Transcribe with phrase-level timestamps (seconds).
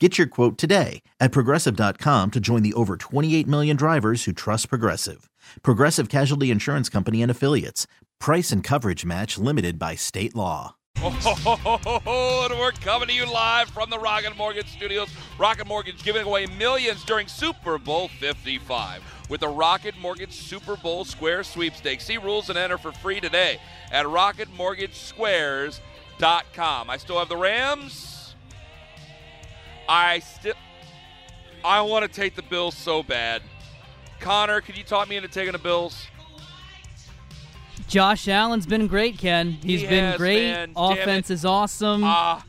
[0.00, 4.68] Get your quote today at progressive.com to join the over 28 million drivers who trust
[4.68, 5.30] Progressive.
[5.62, 7.86] Progressive Casualty Insurance Company and Affiliates.
[8.18, 10.74] Price and coverage match limited by state law.
[10.96, 15.10] Oh, and we're coming to you live from the Rocket Mortgage Studios.
[15.38, 21.04] Rocket Mortgage giving away millions during Super Bowl 55 with the Rocket Mortgage Super Bowl
[21.04, 22.04] Square Sweepstakes.
[22.04, 23.58] See rules and enter for free today
[23.92, 26.90] at rocketmortgagesquares.com.
[26.90, 28.13] I still have the Rams.
[29.88, 30.54] I still
[31.64, 33.42] I want to take the Bills so bad.
[34.20, 36.06] Connor, could you talk me into taking the Bills?
[37.88, 39.52] Josh Allen's been great, Ken.
[39.52, 40.50] He's He been has, great.
[40.50, 40.72] man.
[40.76, 42.04] Offense is awesome.
[42.04, 42.40] Uh,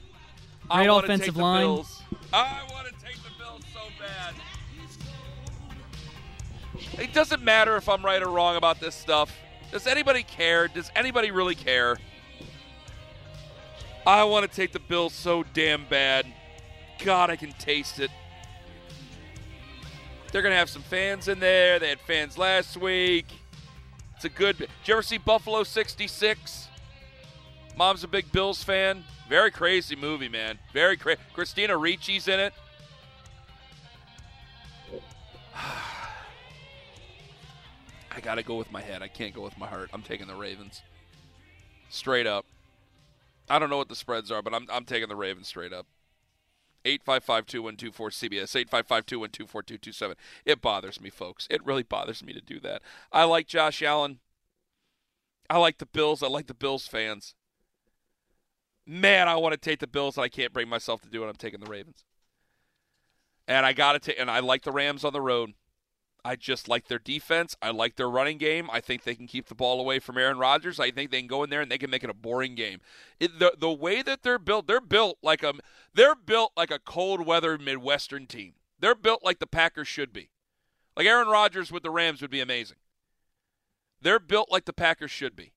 [0.69, 1.61] I Great offensive take the line.
[1.61, 2.01] Bills.
[2.33, 4.33] I want to take the Bills so bad.
[7.01, 9.35] It doesn't matter if I'm right or wrong about this stuff.
[9.71, 10.67] Does anybody care?
[10.67, 11.97] Does anybody really care?
[14.07, 16.25] I want to take the Bills so damn bad.
[17.03, 18.11] God, I can taste it.
[20.31, 21.79] They're going to have some fans in there.
[21.79, 23.25] They had fans last week.
[24.15, 24.57] It's a good.
[24.57, 26.67] Did you ever see Buffalo 66?
[27.77, 29.03] Mom's a big Bills fan.
[29.29, 30.59] Very crazy movie, man.
[30.73, 31.19] Very crazy.
[31.33, 32.53] Christina Ricci's in it.
[38.11, 39.01] I got to go with my head.
[39.01, 39.89] I can't go with my heart.
[39.93, 40.81] I'm taking the Ravens.
[41.89, 42.45] Straight up.
[43.49, 45.85] I don't know what the spreads are, but I'm, I'm taking the Ravens straight up.
[46.85, 50.13] 855-2124 CBS 855-2124-227.
[50.45, 51.47] It bothers me, folks.
[51.49, 52.81] It really bothers me to do that.
[53.11, 54.19] I like Josh Allen.
[55.49, 56.23] I like the Bills.
[56.23, 57.35] I like the Bills fans.
[58.87, 61.27] Man, I want to take the Bills, and I can't bring myself to do it.
[61.27, 62.05] I'm taking the Ravens.
[63.47, 65.53] And I got to take, and I like the Rams on the road.
[66.25, 67.55] I just like their defense.
[67.61, 68.67] I like their running game.
[68.73, 70.79] I think they can keep the ball away from Aaron Rodgers.
[70.79, 72.81] I think they can go in there and they can make it a boring game.
[73.19, 75.53] It, the the way that they're built, they're built like a
[75.93, 78.53] they're built like a cold weather Midwestern team.
[78.79, 80.31] They're built like the Packers should be.
[80.97, 82.77] Like Aaron Rodgers with the Rams would be amazing.
[84.01, 85.53] They're built like the Packers should be.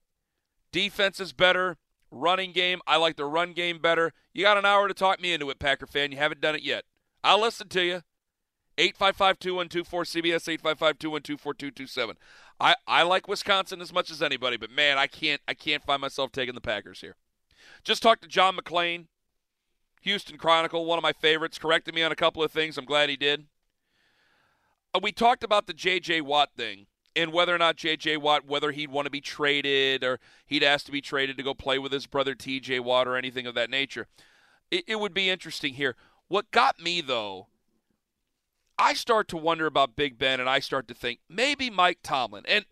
[0.71, 1.77] Defense is better.
[2.11, 4.13] Running game, I like the run game better.
[4.33, 6.11] You got an hour to talk me into it, Packer fan.
[6.11, 6.85] You haven't done it yet.
[7.23, 8.01] I'll listen to you.
[8.79, 12.15] 855-2124 CBS 855-2124-227.
[12.59, 16.01] I I like Wisconsin as much as anybody, but man, I can't I can't find
[16.01, 17.15] myself taking the Packers here.
[17.83, 19.07] Just talked to John McClain,
[20.01, 22.77] Houston Chronicle, one of my favorites, corrected me on a couple of things.
[22.77, 23.45] I'm glad he did.
[24.93, 26.21] Uh, we talked about the J.J.
[26.21, 28.17] Watt thing and whether or not J.J.
[28.17, 31.53] Watt, whether he'd want to be traded or he'd ask to be traded to go
[31.53, 32.79] play with his brother T.J.
[32.79, 34.07] Watt or anything of that nature.
[34.71, 35.95] It, it would be interesting here.
[36.27, 37.47] What got me, though,
[38.79, 42.45] I start to wonder about Big Ben and I start to think maybe Mike Tomlin.
[42.47, 42.63] And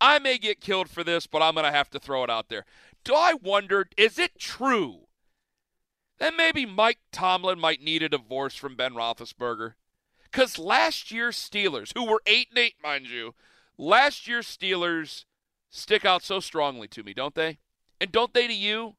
[0.00, 2.48] I may get killed for this, but I'm going to have to throw it out
[2.48, 2.66] there.
[3.04, 5.06] Do I wonder, is it true
[6.18, 9.74] that maybe Mike Tomlin might need a divorce from Ben Roethlisberger?
[10.24, 13.34] Because last year's Steelers, who were 8 and 8, mind you,
[13.78, 15.24] last year's Steelers
[15.70, 17.58] stick out so strongly to me, don't they?
[18.00, 18.96] And don't they to you?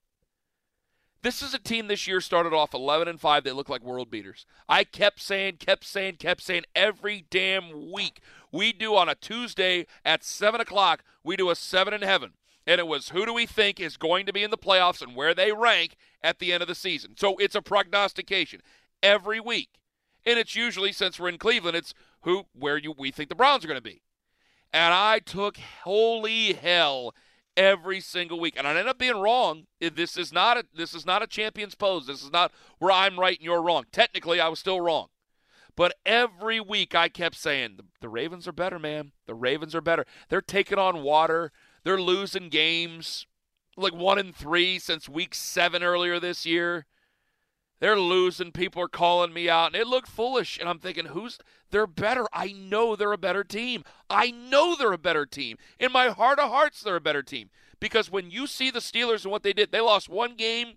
[1.22, 3.44] This is a team this year started off 11 and 5.
[3.44, 4.46] They look like world beaters.
[4.69, 8.21] I kept saying, kept saying, kept saying every damn week.
[8.54, 12.33] We do on a Tuesday at 7 o'clock, we do a 7 in heaven.
[12.66, 15.16] And it was who do we think is going to be in the playoffs and
[15.16, 17.16] where they rank at the end of the season.
[17.18, 18.62] So it's a prognostication
[19.04, 19.69] every week.
[20.25, 23.65] And it's usually, since we're in Cleveland, it's who where you we think the Browns
[23.65, 24.04] are going to be.
[24.72, 27.13] And I took holy hell
[27.60, 29.68] every single week, and I end up being wrong.
[29.82, 32.08] This is not a this is not a champion's pose.
[32.08, 33.84] This is not where I'm right and you're wrong.
[33.92, 35.10] Technically, I was still wrong,
[35.76, 39.12] but every week I kept saying the, the Ravens are better, man.
[39.28, 40.06] The Ravens are better.
[40.30, 41.52] They're taking on water.
[41.84, 43.28] They're losing games,
[43.76, 46.86] like one and three since week seven earlier this year.
[47.80, 48.52] They're losing.
[48.52, 50.58] People are calling me out, and it looked foolish.
[50.60, 51.40] And I'm thinking, who's
[51.72, 52.28] they're better?
[52.34, 53.84] I know they're a better team.
[54.10, 55.58] I know they're a better team.
[55.80, 57.50] In my heart of hearts, they're a better team.
[57.80, 60.74] Because when you see the Steelers and what they did, they lost one game,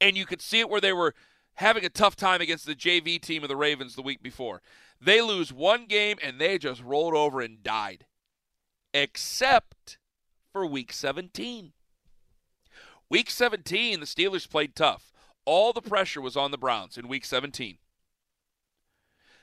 [0.00, 1.14] and you could see it where they were
[1.54, 4.60] having a tough time against the JV team of the Ravens the week before.
[5.00, 8.04] They lose one game, and they just rolled over and died.
[8.92, 9.98] Except
[10.52, 11.72] for week 17.
[13.08, 15.12] Week 17, the Steelers played tough.
[15.50, 17.78] All the pressure was on the Browns in week 17.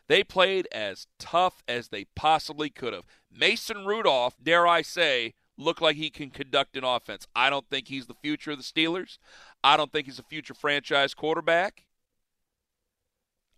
[0.07, 3.05] They played as tough as they possibly could have.
[3.35, 7.25] Mason Rudolph, dare I say, looked like he can conduct an offense.
[7.35, 9.17] I don't think he's the future of the Steelers.
[9.63, 11.87] I don't think he's a future franchise quarterback.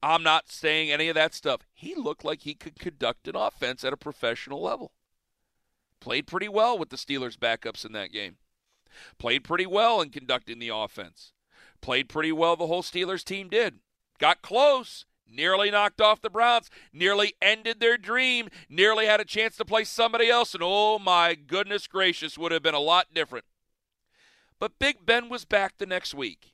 [0.02, 1.68] I'm not saying any of that stuff.
[1.74, 4.94] He looked like he could conduct an offense at a professional level.
[6.00, 8.38] Played pretty well with the Steelers' backups in that game.
[9.18, 11.34] Played pretty well in conducting the offense.
[11.82, 13.80] Played pretty well, the whole Steelers team did.
[14.20, 19.56] Got close, nearly knocked off the Browns, nearly ended their dream, nearly had a chance
[19.58, 23.46] to play somebody else, and oh my goodness gracious, would have been a lot different.
[24.60, 26.54] But Big Ben was back the next week.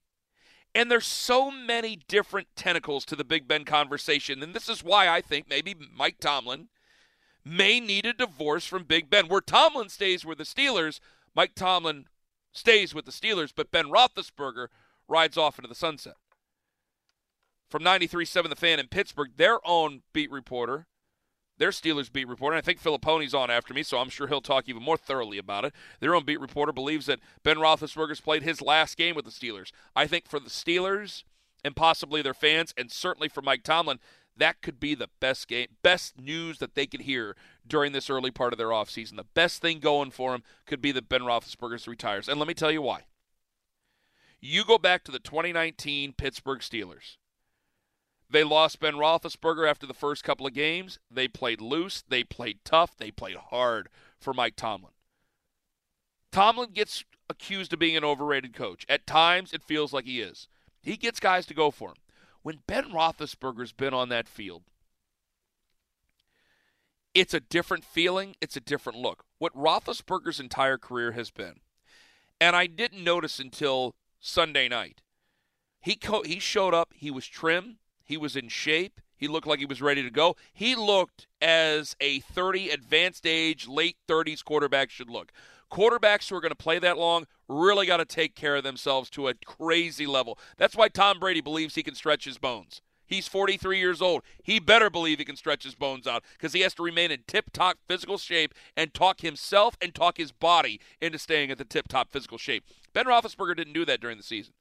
[0.76, 4.42] And there's so many different tentacles to the Big Ben conversation.
[4.42, 6.70] And this is why I think maybe Mike Tomlin
[7.46, 9.28] may need a divorce from Big Ben.
[9.28, 11.00] Where Tomlin stays with the Steelers,
[11.36, 12.06] Mike Tomlin
[12.52, 14.68] stays with the Steelers, but Ben Roethlisberger
[15.14, 16.16] rides off into the sunset.
[17.70, 20.88] From 93.7 The Fan in Pittsburgh, their own beat reporter,
[21.58, 24.68] their Steelers beat reporter, I think Fillipponi's on after me, so I'm sure he'll talk
[24.68, 25.74] even more thoroughly about it.
[26.00, 29.72] Their own beat reporter believes that Ben Roethlisberger's played his last game with the Steelers.
[29.96, 31.24] I think for the Steelers
[31.64, 34.00] and possibly their fans, and certainly for Mike Tomlin,
[34.36, 37.36] that could be the best game, best news that they could hear
[37.68, 39.16] during this early part of their offseason.
[39.16, 42.28] The best thing going for them could be that Ben Roethlisberger retires.
[42.28, 43.04] And let me tell you why.
[44.46, 47.16] You go back to the 2019 Pittsburgh Steelers.
[48.30, 51.00] They lost Ben Roethlisberger after the first couple of games.
[51.10, 52.04] They played loose.
[52.06, 52.98] They played tough.
[52.98, 53.88] They played hard
[54.20, 54.92] for Mike Tomlin.
[56.34, 58.86] Tomlin gets accused of being an overrated coach.
[58.90, 60.50] At times, it feels like he is.
[60.82, 61.98] He gets guys to go for him.
[62.42, 64.64] When Ben Roethlisberger's been on that field,
[67.14, 68.36] it's a different feeling.
[68.42, 69.24] It's a different look.
[69.38, 71.62] What Roethlisberger's entire career has been,
[72.42, 73.96] and I didn't notice until
[74.26, 75.02] Sunday night.
[75.82, 76.94] He co- he showed up.
[76.96, 77.78] He was trim.
[78.06, 79.02] He was in shape.
[79.18, 80.38] He looked like he was ready to go.
[80.54, 85.34] He looked as a 30 advanced age, late 30s quarterback should look.
[85.70, 89.10] Quarterbacks who are going to play that long really got to take care of themselves
[89.12, 90.40] to a crazy level.
[90.58, 92.82] That's why Tom Brady believes he can stretch his bones.
[93.06, 94.24] He's 43 years old.
[94.42, 97.24] He better believe he can stretch his bones out because he has to remain in
[97.28, 101.66] tip top physical shape and talk himself and talk his body into staying at the
[101.66, 102.64] tip top physical shape.
[102.94, 104.54] Ben Roethlisberger didn't do that during the season.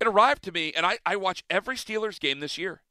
[0.00, 2.82] It arrived to me, and I, I watch every Steelers game this year.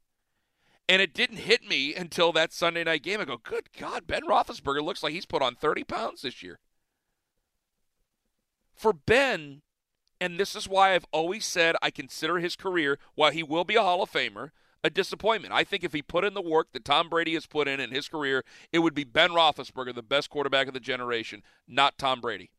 [0.88, 3.20] And it didn't hit me until that Sunday night game.
[3.20, 6.58] I go, good God, Ben Roethlisberger looks like he's put on 30 pounds this year.
[8.74, 9.62] For Ben,
[10.20, 13.76] and this is why I've always said I consider his career, while he will be
[13.76, 14.50] a Hall of Famer,
[14.82, 15.54] a disappointment.
[15.54, 17.90] I think if he put in the work that Tom Brady has put in in
[17.90, 22.20] his career, it would be Ben Roethlisberger, the best quarterback of the generation, not Tom
[22.20, 22.50] Brady.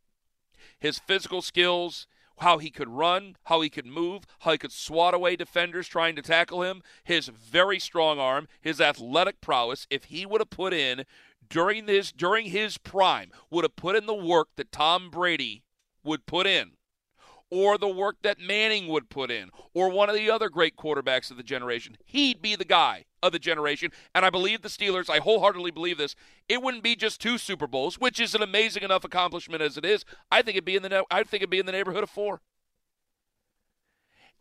[0.80, 2.08] His physical skills,
[2.40, 6.16] how he could run, how he could move, how he could swat away defenders trying
[6.16, 10.74] to tackle him, his very strong arm, his athletic prowess, if he would have put
[10.74, 11.06] in
[11.48, 15.64] during this during his prime, would have put in the work that Tom Brady
[16.04, 16.72] would put in,
[17.56, 21.32] or the work that Manning would put in, or one of the other great quarterbacks
[21.32, 23.94] of the generation, he'd be the guy of the generation.
[24.14, 26.18] And I believe the Steelers, I wholeheartedly believe this,
[26.50, 29.86] it wouldn't be just two Super Bowls, which is an amazing enough accomplishment as it
[29.86, 30.04] is.
[30.30, 32.42] I think it'd be in the I think it'd be in the neighborhood of four.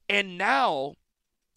[0.09, 0.95] And now,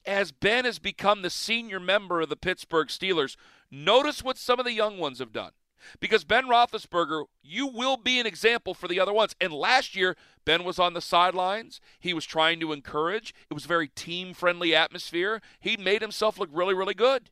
[0.05, 3.35] as Ben has become the senior member of the Pittsburgh Steelers,
[3.71, 5.53] notice what some of the young ones have done.
[5.99, 9.35] Because Ben Roethlisberger, you will be an example for the other ones.
[9.39, 10.15] And last year,
[10.45, 11.79] Ben was on the sidelines.
[11.99, 13.33] He was trying to encourage.
[13.49, 15.41] It was a very team friendly atmosphere.
[15.59, 17.29] He made himself look really, really good.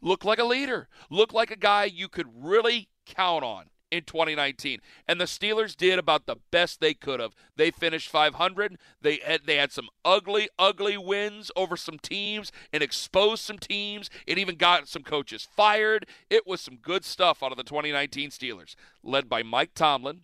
[0.00, 0.88] Look like a leader.
[1.10, 4.80] Look like a guy you could really count on in 2019.
[5.06, 7.34] And the Steelers did about the best they could have.
[7.56, 8.78] They finished 500.
[9.00, 14.08] They had, they had some ugly, ugly wins over some teams and exposed some teams.
[14.26, 16.06] It even got some coaches fired.
[16.30, 20.22] It was some good stuff out of the 2019 Steelers, led by Mike Tomlin,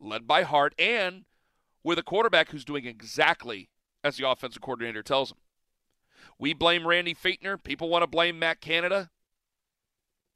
[0.00, 1.26] led by Hart, and
[1.84, 3.68] with a quarterback who's doing exactly
[4.02, 5.38] as the offensive coordinator tells him.
[6.38, 7.62] We blame Randy Fichtner.
[7.62, 9.10] People want to blame Matt Canada.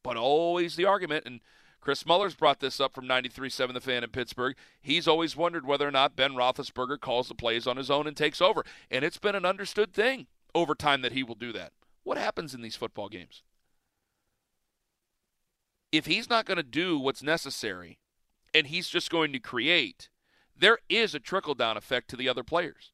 [0.02, 1.40] But always the argument, and
[1.84, 4.56] Chris Mueller's brought this up from 93.7 The Fan in Pittsburgh.
[4.80, 8.16] He's always wondered whether or not Ben Roethlisberger calls the plays on his own and
[8.16, 8.64] takes over.
[8.90, 11.72] And it's been an understood thing over time that he will do that.
[12.02, 13.42] What happens in these football games?
[15.92, 17.98] If he's not going to do what's necessary
[18.54, 20.08] and he's just going to create,
[20.58, 22.92] there is a trickle down effect to the other players.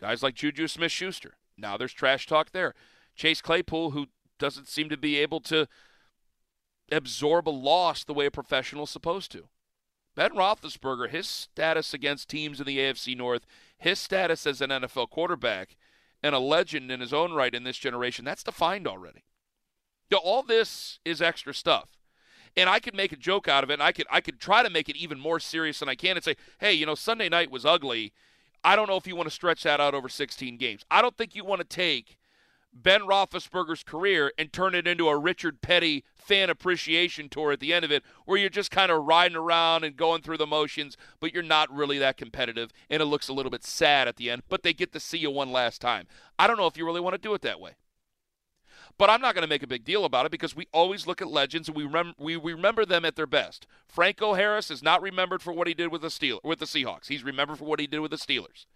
[0.00, 1.34] Guys like Juju Smith Schuster.
[1.56, 2.74] Now there's trash talk there.
[3.14, 4.06] Chase Claypool, who
[4.40, 5.68] doesn't seem to be able to
[6.90, 9.48] absorb a loss the way a professional is supposed to.
[10.16, 13.46] Ben Roethlisberger, his status against teams in the AFC North,
[13.78, 15.76] his status as an NFL quarterback,
[16.22, 19.24] and a legend in his own right in this generation, that's defined already.
[20.10, 21.96] You know, all this is extra stuff.
[22.56, 24.64] And I could make a joke out of it, and I could I could try
[24.64, 27.28] to make it even more serious than I can and say, hey, you know, Sunday
[27.28, 28.12] night was ugly.
[28.64, 30.84] I don't know if you want to stretch that out over 16 games.
[30.90, 32.18] I don't think you want to take
[32.72, 37.72] Ben Roethlisberger's career and turn it into a Richard Petty fan appreciation tour at the
[37.72, 40.96] end of it, where you're just kind of riding around and going through the motions,
[41.18, 44.30] but you're not really that competitive, and it looks a little bit sad at the
[44.30, 46.06] end, but they get to see you one last time.
[46.38, 47.72] I don't know if you really want to do it that way.
[48.98, 51.22] But I'm not going to make a big deal about it because we always look
[51.22, 53.66] at legends and we, rem- we, remember them at their best.
[53.88, 57.08] Franco Harris is not remembered for what he did with the Steel with the Seahawks.
[57.08, 58.66] He's remembered for what he did with the Steelers.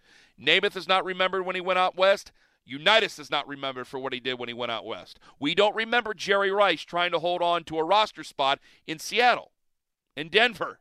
[0.41, 2.31] Namath is not remembered when he went out west.
[2.65, 5.19] Unitas is not remembered for what he did when he went out west.
[5.39, 9.51] We don't remember Jerry Rice trying to hold on to a roster spot in Seattle,
[10.17, 10.79] in Denver.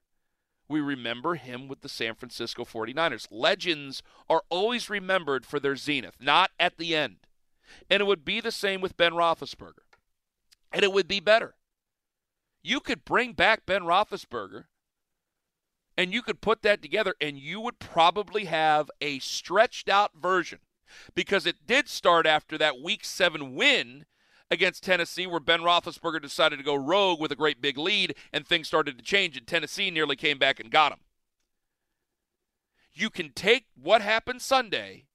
[0.67, 3.29] We remember him with the San Francisco 49ers.
[3.31, 7.17] Legends are always remembered for their zenith, not at the end.
[7.91, 9.85] And it would be the same with Ben Roethlisberger.
[10.73, 11.55] And it would be better.
[12.63, 14.65] You could bring back Ben Roethlisberger
[15.97, 20.59] and you could put that together, and you would probably have a stretched out version
[21.15, 24.05] because it did start after that Week Seven win
[24.51, 28.47] against Tennessee, where Ben Roethlisberger decided to go rogue with a great big lead, and
[28.47, 31.01] things started to change, and Tennessee nearly came back and got him.
[32.93, 35.07] You can take what happened Sunday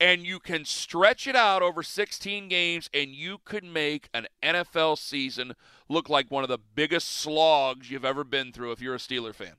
[0.00, 4.98] and you can stretch it out over 16 games, and you could make an NFL
[4.98, 5.54] season
[5.88, 9.34] look like one of the biggest slogs you've ever been through if you're a Steeler
[9.34, 9.54] fan.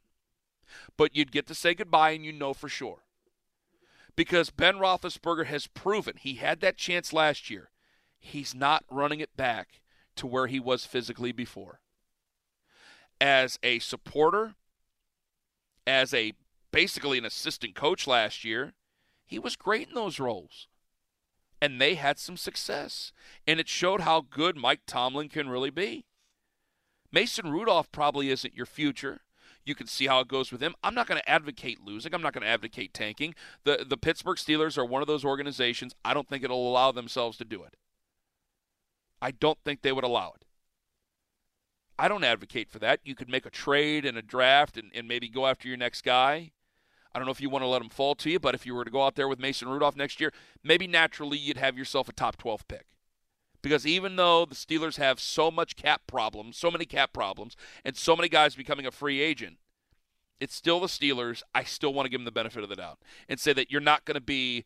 [0.95, 3.03] But you'd get to say goodbye, and you know for sure
[4.19, 7.69] because Ben Roethlisberger has proven he had that chance last year.
[8.19, 9.79] He's not running it back
[10.17, 11.79] to where he was physically before.
[13.21, 14.55] As a supporter,
[15.87, 16.33] as a
[16.69, 18.73] basically an assistant coach last year,
[19.25, 20.67] he was great in those roles.
[21.61, 23.13] And they had some success.
[23.47, 26.03] And it showed how good Mike Tomlin can really be.
[27.09, 29.21] Mason Rudolph probably isn't your future.
[29.65, 30.73] You can see how it goes with him.
[30.83, 32.13] I'm not going to advocate losing.
[32.13, 33.35] I'm not going to advocate tanking.
[33.63, 35.93] The the Pittsburgh Steelers are one of those organizations.
[36.03, 37.75] I don't think it'll allow themselves to do it.
[39.21, 40.45] I don't think they would allow it.
[41.97, 43.01] I don't advocate for that.
[43.03, 46.01] You could make a trade and a draft and, and maybe go after your next
[46.01, 46.51] guy.
[47.13, 48.73] I don't know if you want to let him fall to you, but if you
[48.73, 50.31] were to go out there with Mason Rudolph next year,
[50.63, 52.85] maybe naturally you'd have yourself a top 12 pick.
[53.61, 57.95] Because even though the Steelers have so much cap problems, so many cap problems, and
[57.95, 59.57] so many guys becoming a free agent,
[60.39, 61.43] it's still the Steelers.
[61.53, 63.81] I still want to give them the benefit of the doubt and say that you're
[63.81, 64.65] not going to be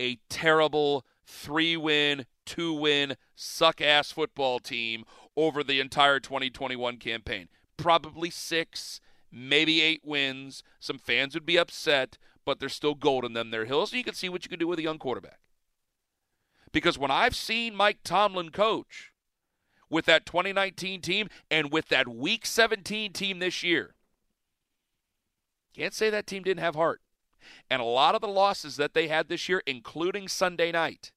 [0.00, 5.04] a terrible three win, two win, suck ass football team
[5.36, 7.48] over the entire 2021 campaign.
[7.76, 9.00] Probably six,
[9.32, 10.62] maybe eight wins.
[10.78, 13.50] Some fans would be upset, but there's still gold in them.
[13.50, 13.90] Their hills.
[13.90, 15.38] So you can see what you can do with a young quarterback.
[16.74, 19.12] Because when I've seen Mike Tomlin coach
[19.88, 23.94] with that 2019 team and with that Week 17 team this year,
[25.72, 27.00] can't say that team didn't have heart.
[27.70, 31.12] And a lot of the losses that they had this year, including Sunday night,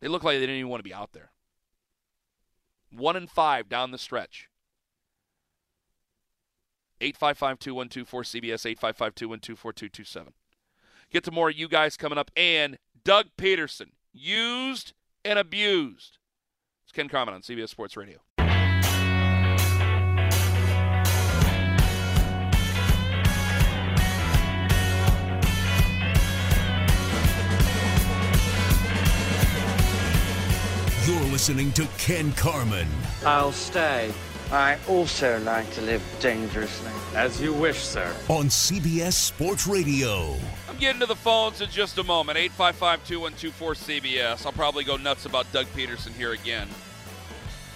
[0.00, 1.30] they look like they didn't even want to be out there.
[2.90, 4.48] One and five down the stretch.
[7.00, 10.26] 855-212-4CBS, 855
[11.12, 12.32] Get to more of you guys coming up.
[12.36, 14.92] And Doug Pederson, used
[15.24, 16.18] and abused.
[16.84, 18.18] It's Ken Carman on CBS Sports Radio.
[31.06, 32.86] You're listening to Ken Carman.
[33.24, 34.12] I'll stay.
[34.52, 36.90] I also like to live dangerously.
[37.14, 38.14] As you wish, sir.
[38.28, 40.36] On CBS Sports Radio.
[40.80, 42.38] I'm getting to the phones in just a moment.
[42.38, 44.46] 855 2124 CBS.
[44.46, 46.66] I'll probably go nuts about Doug Pederson here again.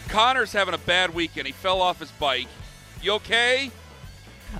[0.09, 1.47] Connor's having a bad weekend.
[1.47, 2.49] He fell off his bike.
[3.03, 3.71] You okay?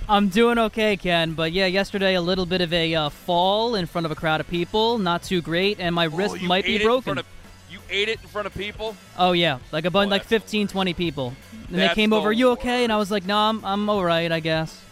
[0.07, 1.33] I'm doing okay, Ken.
[1.33, 4.41] But yeah, yesterday a little bit of a uh, fall in front of a crowd
[4.41, 4.99] of people.
[4.99, 7.17] Not too great, and my oh, wrist might be broken.
[7.17, 7.25] Of,
[7.71, 8.95] You ate it in front of people.
[9.17, 11.33] Oh yeah, like a bunch, Oh, like that's 15, 20 people.
[11.69, 12.31] And they came over.
[12.31, 12.83] You okay?
[12.83, 14.85] And I was like, No, I'm I'm all right, I guess.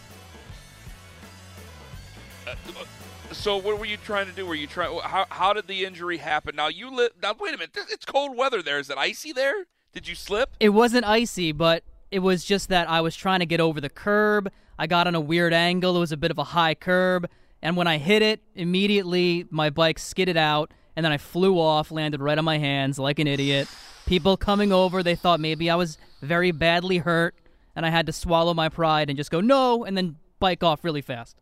[3.43, 4.45] So what were you trying to do?
[4.45, 4.97] Were you trying?
[5.01, 6.55] How how did the injury happen?
[6.55, 7.11] Now you live.
[7.21, 7.77] Now wait a minute.
[7.89, 8.79] It's cold weather there.
[8.79, 9.65] Is it icy there?
[9.91, 10.51] Did you slip?
[10.61, 13.89] It wasn't icy, but it was just that I was trying to get over the
[13.89, 14.49] curb.
[14.79, 15.97] I got on a weird angle.
[15.97, 17.29] It was a bit of a high curb,
[17.61, 21.91] and when I hit it, immediately my bike skidded out, and then I flew off,
[21.91, 23.67] landed right on my hands like an idiot.
[24.05, 27.35] People coming over, they thought maybe I was very badly hurt,
[27.75, 30.85] and I had to swallow my pride and just go no, and then bike off
[30.85, 31.41] really fast.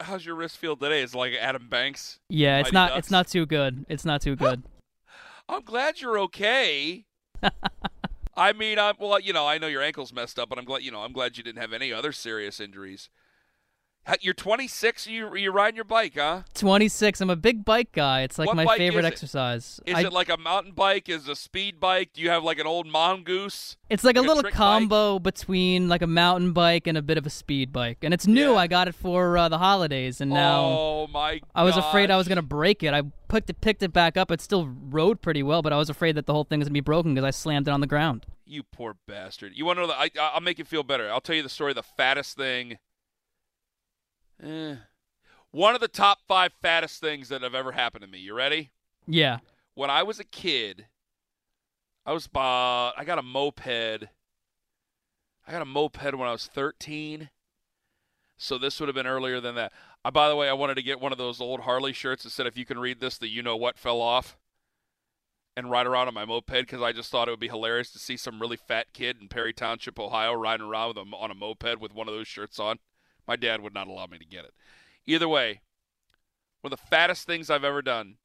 [0.00, 1.02] How's your wrist feel today?
[1.02, 2.18] Is it like Adam Banks?
[2.28, 2.98] Yeah, it's Mighty not Ducks?
[2.98, 3.86] it's not too good.
[3.88, 4.62] It's not too good.
[5.48, 7.04] I'm glad you're okay.
[8.36, 9.18] I mean, I'm well.
[9.18, 10.82] You know, I know your ankle's messed up, but I'm glad.
[10.82, 13.08] You know, I'm glad you didn't have any other serious injuries.
[14.20, 15.06] You're 26.
[15.08, 16.42] You you're riding your bike, huh?
[16.54, 17.20] 26.
[17.20, 18.22] I'm a big bike guy.
[18.22, 19.80] It's like What my favorite is exercise.
[19.84, 21.08] Is I- it like a mountain bike?
[21.08, 22.10] Is it a speed bike?
[22.14, 23.76] Do you have like an old mongoose?
[23.90, 24.58] It's like, Like a a little trick bike?
[24.58, 27.98] combo between like a mountain bike and a bit of a speed bike.
[28.02, 28.52] And it's new.
[28.52, 28.58] Yeah.
[28.58, 31.40] I got it for uh, the holidays, and now oh my!
[31.54, 32.94] I was afraid I was gonna break it.
[32.94, 34.30] I picked it, picked it back up.
[34.30, 36.74] It still rode pretty well, but I was afraid that the whole thing was gonna
[36.74, 38.26] be broken because I slammed it on the ground.
[38.48, 39.52] You poor bastard.
[39.56, 39.98] You want to know the?
[39.98, 41.10] I, I'll make you feel better.
[41.10, 41.72] I'll tell you the story.
[41.72, 42.78] of The fattest thing.
[44.42, 44.76] Eh.
[45.50, 48.18] One of the top five fattest things that have ever happened to me.
[48.18, 48.70] You ready?
[49.06, 49.38] Yeah.
[49.74, 50.86] when I was a kid,
[52.04, 53.66] I was uh, I got a moped.
[53.68, 57.30] I got a moped when I was 13.
[58.36, 59.72] So this would have been earlier than that.
[60.04, 62.30] Uh, by the way, I wanted to get one of those old Harley shirts that
[62.30, 64.36] said, "If you can read this, the you know what fell off,"
[65.56, 67.98] and ride around on my moped because I just thought it would be hilarious to
[67.98, 71.34] see some really fat kid in Perry Township, Ohio, riding around with a, on a
[71.34, 72.78] moped with one of those shirts on.
[73.26, 74.54] My dad would not allow me to get it.
[75.06, 75.60] Either way,
[76.60, 78.16] one of the fattest things I've ever done.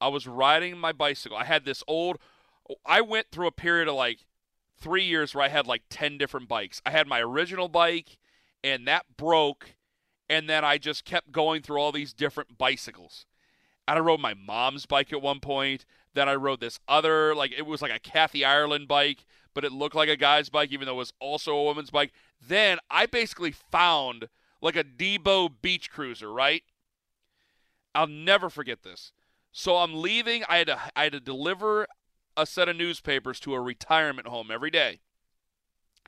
[0.00, 1.36] I was riding my bicycle.
[1.36, 2.18] I had this old.
[2.84, 4.26] I went through a period of like
[4.78, 6.82] three years where I had like 10 different bikes.
[6.84, 8.18] I had my original bike,
[8.62, 9.76] and that broke,
[10.28, 13.26] and then I just kept going through all these different bicycles.
[13.88, 15.86] And I rode my mom's bike at one point.
[16.14, 19.72] Then I rode this other, like, it was like a Kathy Ireland bike, but it
[19.72, 22.12] looked like a guy's bike, even though it was also a woman's bike.
[22.46, 24.28] Then I basically found
[24.60, 26.62] like a Debo beach cruiser, right?
[27.94, 29.12] I'll never forget this.
[29.52, 30.44] So I'm leaving.
[30.48, 31.86] I had to I had to deliver
[32.36, 35.00] a set of newspapers to a retirement home every day.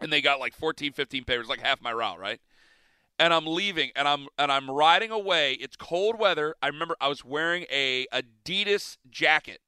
[0.01, 2.41] And they got like 14, 15 papers, like half my route, right?
[3.19, 5.55] And I'm leaving and I'm and I'm riding away.
[5.55, 6.55] It's cold weather.
[6.63, 9.61] I remember I was wearing a Adidas jacket.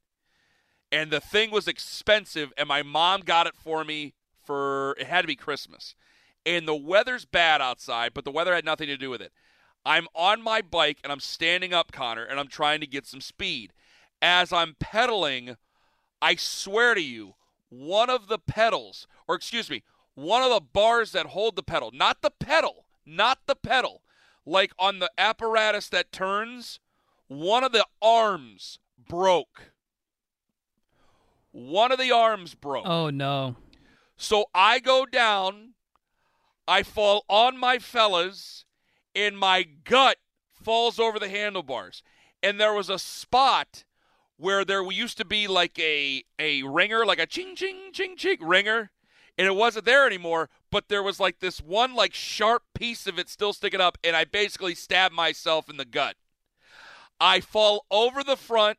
[0.93, 4.13] And the thing was expensive and my mom got it for me
[4.45, 5.95] for it had to be Christmas.
[6.47, 9.33] And the weather's bad outside, but the weather had nothing to do with it.
[9.85, 13.21] I'm on my bike and I'm standing up, Connor, and I'm trying to get some
[13.21, 13.73] speed.
[14.23, 15.57] As I'm pedaling,
[16.21, 17.35] I swear to you,
[17.69, 19.83] one of the pedals, or excuse me,
[20.15, 24.03] one of the bars that hold the pedal, not the pedal, not the pedal,
[24.45, 26.81] like on the apparatus that turns,
[27.29, 29.73] one of the arms broke.
[31.53, 32.87] One of the arms broke.
[32.87, 33.57] Oh no.
[34.17, 35.75] So I go down,
[36.71, 38.65] I fall on my fellas,
[39.13, 40.19] and my gut
[40.53, 42.05] falls over the handlebars.
[42.45, 43.83] And there was a spot
[44.37, 48.39] where there used to be like a a ringer, like a ching ching ching ching
[48.41, 48.93] ringer,
[49.37, 50.49] and it wasn't there anymore.
[50.71, 54.15] But there was like this one like sharp piece of it still sticking up, and
[54.15, 56.15] I basically stabbed myself in the gut.
[57.21, 58.79] I fall over the front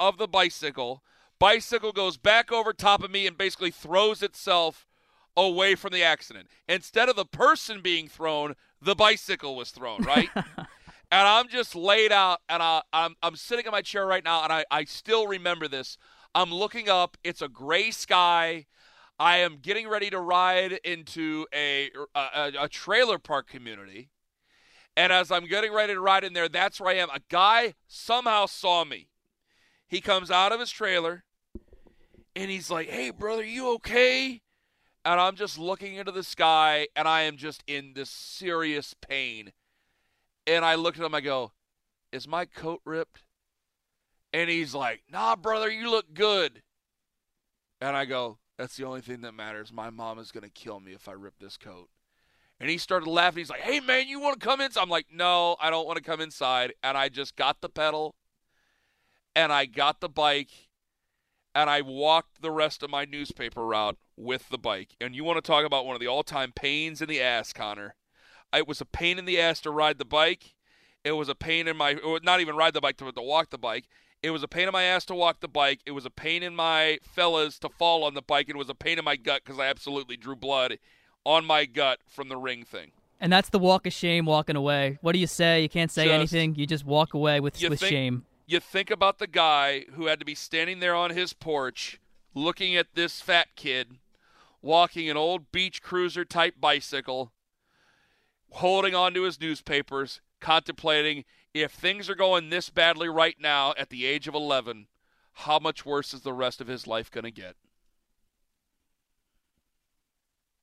[0.00, 1.04] of the bicycle.
[1.38, 4.88] Bicycle goes back over top of me and basically throws itself
[5.36, 6.48] away from the accident.
[6.68, 10.28] Instead of the person being thrown, the bicycle was thrown, right?
[10.34, 10.46] and
[11.10, 14.52] I'm just laid out, and I, I'm, I'm sitting in my chair right now, and
[14.52, 15.96] I, I still remember this.
[16.34, 18.66] I'm looking up, it's a gray sky.
[19.18, 24.10] I am getting ready to ride into a, a, a trailer park community.
[24.96, 27.10] And as I'm getting ready to ride in there, that's where I am.
[27.10, 29.08] A guy somehow saw me.
[29.88, 31.24] He comes out of his trailer
[32.36, 34.42] and he's like, Hey, brother, you okay?
[35.04, 39.52] And I'm just looking into the sky and I am just in this serious pain.
[40.46, 41.52] And I look at him, I go,
[42.12, 43.24] Is my coat ripped?
[44.32, 46.62] And he's like, Nah, brother, you look good.
[47.80, 49.72] And I go, That's the only thing that matters.
[49.72, 51.88] My mom is going to kill me if I rip this coat.
[52.58, 53.38] And he started laughing.
[53.38, 55.96] He's like, "Hey man, you want to come inside?" I'm like, "No, I don't want
[55.96, 58.14] to come inside." And I just got the pedal
[59.34, 60.50] and I got the bike
[61.54, 64.90] and I walked the rest of my newspaper route with the bike.
[65.00, 67.94] And you want to talk about one of the all-time pains in the ass, Connor.
[68.54, 70.54] It was a pain in the ass to ride the bike.
[71.04, 73.58] It was a pain in my not even ride the bike to, to walk the
[73.58, 73.86] bike.
[74.22, 75.80] It was a pain in my ass to walk the bike.
[75.86, 78.48] It was a pain in my fellas to fall on the bike.
[78.50, 80.78] It was a pain in my gut because I absolutely drew blood
[81.24, 82.90] on my gut from the ring thing.
[83.18, 84.98] And that's the walk of shame walking away.
[85.00, 85.62] What do you say?
[85.62, 86.54] You can't say Just- anything.
[86.54, 88.26] You just walk away with, with think- shame.
[88.50, 92.00] You think about the guy who had to be standing there on his porch
[92.34, 93.98] looking at this fat kid
[94.60, 97.30] walking an old beach cruiser type bicycle,
[98.50, 104.04] holding onto his newspapers, contemplating if things are going this badly right now at the
[104.04, 104.88] age of 11,
[105.34, 107.54] how much worse is the rest of his life going to get?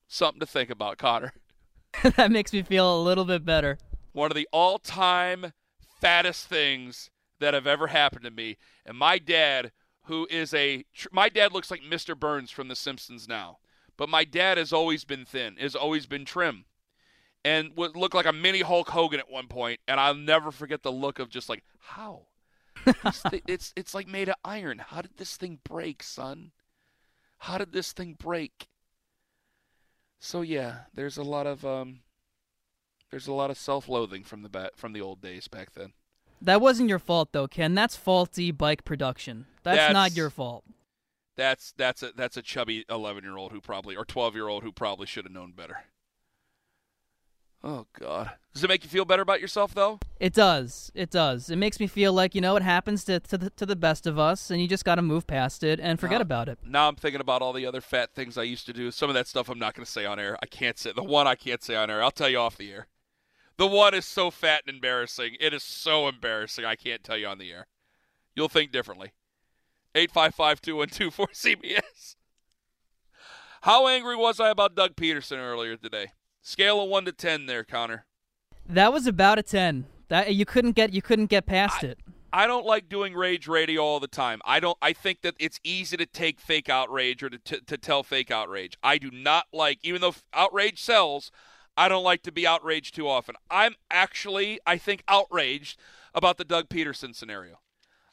[0.10, 1.32] Something to think about, Connor.
[2.18, 3.78] that makes me feel a little bit better.
[4.12, 5.54] one of the all-time
[6.02, 8.58] fattest things that have ever happened to me.
[8.86, 9.72] And my dad,
[10.06, 12.18] who is a my dad looks like Mr.
[12.18, 13.60] Burns from The Simpsons now,
[13.98, 16.66] but my dad has always been thin, has always been trim,
[17.44, 19.80] and would look like a mini Hulk Hogan at one point.
[19.88, 22.28] And I'll never forget the look of just like how.
[22.86, 24.80] Thi- it's it's like made of iron.
[24.80, 26.52] How did this thing break, son?
[27.40, 28.68] How did this thing break?
[30.20, 32.00] So yeah, there's a lot of um,
[33.12, 35.94] there's a lot of self-loathing from the ba- from the old days back then.
[36.42, 37.74] That wasn't your fault, though, Ken.
[37.76, 39.46] That's faulty bike production.
[39.64, 40.64] That's, That's- not your fault.
[41.36, 45.32] That's that's a that's a chubby 11-year-old who probably or 12-year-old who probably should have
[45.32, 45.84] known better.
[47.64, 48.32] Oh god.
[48.54, 50.00] Does it make you feel better about yourself though?
[50.20, 50.92] It does.
[50.96, 51.50] It does.
[51.52, 54.08] It makes me feel like you know it happens to to the, to the best
[54.08, 56.24] of us, and you just got to move past it and forget No.
[56.24, 56.58] about it.
[56.66, 58.90] Now I'm thinking about all the other fat things I used to do.
[58.90, 60.38] Some of that stuff I'm not going to say on air.
[60.42, 62.02] I can't say the one I can't say on air.
[62.04, 62.88] I'll tell you off the air.
[63.58, 65.36] The one is so fat and embarrassing.
[65.40, 66.66] It is so embarrassing.
[66.66, 67.68] I can't tell you on the air.
[68.36, 69.14] You'll think differently.
[69.96, 72.16] 855-212-4CBS.
[73.62, 76.10] How angry was I about Doug Pederson earlier today?
[76.44, 78.06] Scale of 1 to 10 there, Connor.
[78.70, 79.86] That was about a ten.
[80.10, 82.00] That you couldn't get you couldn't get past it.
[82.34, 84.42] I don't like doing rage radio all the time.
[84.46, 84.78] I don't.
[84.82, 88.30] I think that it's easy to take fake outrage or to t- to tell fake
[88.30, 88.78] outrage.
[88.84, 91.32] I do not like, even though outrage sells.
[91.78, 93.36] I don't like to be outraged too often.
[93.52, 95.80] I'm actually, I think, outraged
[96.16, 97.60] about the Doug Pederson scenario.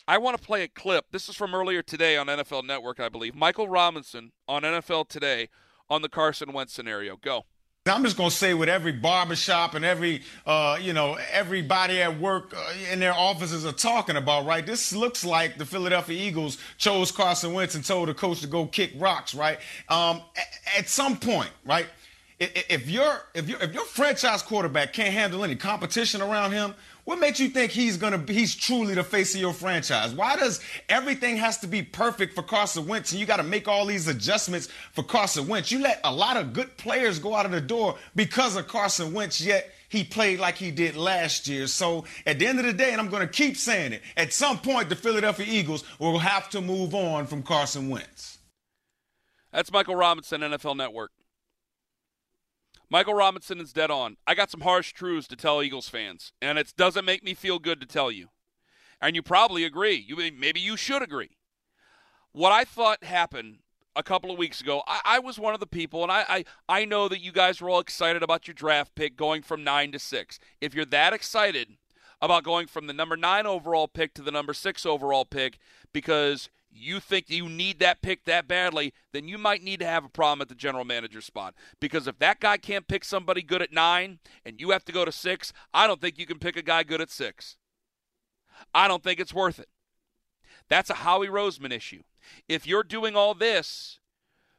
[0.07, 1.07] I want to play a clip.
[1.13, 3.35] This is from earlier today on NFL Network, I believe.
[3.35, 5.49] Michael Robinson on NFL Today
[5.89, 7.17] on the Carson Wentz scenario.
[7.17, 7.47] Go.
[7.87, 12.55] I'm just gonna say what every barbershop and every uh, you know everybody at work
[12.57, 14.65] uh, in their offices are talking about, right?
[14.65, 18.67] This looks like the Philadelphia Eagles chose Carson Wentz and told the coach to go
[18.67, 19.59] kick rocks, right?
[19.91, 20.23] Um,
[20.79, 21.87] at some point, right?
[22.69, 27.19] If your if your if your franchise quarterback can't handle any competition around him, what
[27.19, 30.15] makes you think he's gonna be he's truly the face of your franchise?
[30.15, 33.69] Why does everything has to be perfect for Carson Wentz and you got to make
[33.69, 35.71] all these adjustments for Carson Wentz?
[35.71, 39.13] You let a lot of good players go out of the door because of Carson
[39.13, 41.67] Wentz, yet he played like he did last year.
[41.67, 44.59] So at the end of the day, and I'm gonna keep saying it, at some
[44.59, 48.39] point the Philadelphia Eagles will have to move on from Carson Wentz.
[49.53, 51.13] That's Michael Robinson, NFL Network.
[52.95, 54.19] Michael Robinson is dead on.
[54.25, 57.59] I got some harsh truths to tell Eagles fans, and it doesn't make me feel
[57.59, 58.29] good to tell you.
[59.03, 59.97] And you probably agree.
[59.97, 61.31] You maybe you should agree.
[62.31, 63.57] What I thought happened
[63.97, 66.45] a couple of weeks ago, I, I was one of the people, and I, I
[66.69, 69.91] I know that you guys were all excited about your draft pick going from nine
[69.91, 70.39] to six.
[70.61, 71.71] If you're that excited
[72.21, 75.59] about going from the number nine overall pick to the number six overall pick
[75.93, 80.05] because you think you need that pick that badly, then you might need to have
[80.05, 81.55] a problem at the general manager spot.
[81.79, 85.05] Because if that guy can't pick somebody good at nine and you have to go
[85.05, 87.57] to six, I don't think you can pick a guy good at six.
[88.75, 89.69] I don't think it's worth it.
[90.69, 92.03] That's a Howie Roseman issue.
[92.49, 94.01] If you're doing all this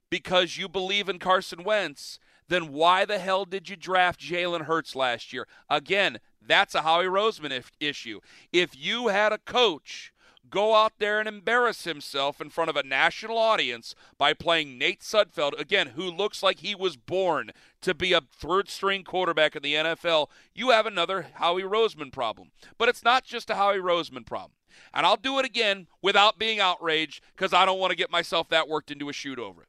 [0.10, 4.96] because you believe in Carson Wentz, then why the hell did you draft Jalen Hurts
[4.96, 5.48] last year?
[5.70, 8.20] Again, that's a Howie Roseman if- issue.
[8.52, 10.14] If you had a coach
[10.50, 15.02] go out there and embarrass himself in front of a national audience by playing Nate
[15.02, 19.64] Sudfeld, again, who looks like he was born to be a third string quarterback in
[19.64, 22.52] the NFL, you have another Howie Roseman problem.
[22.78, 24.52] But it's not just a Howie Roseman problem.
[24.94, 28.50] And I'll do it again without being outraged because I don't want to get myself
[28.50, 29.68] that worked into a shoot over it.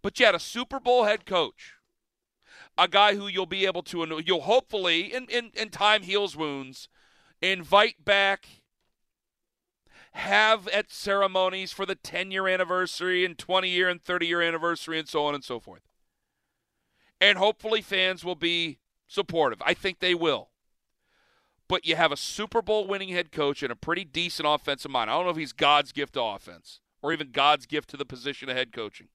[0.00, 1.73] But you had a Super Bowl head coach,
[2.76, 6.88] a guy who you'll be able to, you'll hopefully, in, in, in time heals wounds,
[7.40, 8.46] invite back,
[10.12, 14.98] have at ceremonies for the 10 year anniversary and 20 year and 30 year anniversary
[14.98, 15.82] and so on and so forth.
[17.20, 19.60] And hopefully fans will be supportive.
[19.64, 20.50] I think they will.
[21.66, 25.10] But you have a Super Bowl winning head coach and a pretty decent offensive mind.
[25.10, 28.04] I don't know if he's God's gift to offense or even God's gift to the
[28.04, 29.08] position of head coaching.